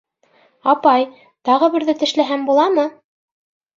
[0.73, 1.05] —Апай,
[1.49, 2.87] тағы берҙе тешләһәм буламы?